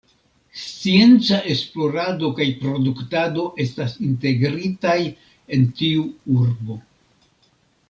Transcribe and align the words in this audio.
Scienca 0.59 1.37
esplorado 1.55 2.31
kaj 2.39 2.47
produktado 2.63 3.45
estas 3.67 3.93
integritaj 4.09 4.97
en 5.59 5.69
tiu 5.83 6.09
urbo. 6.39 6.81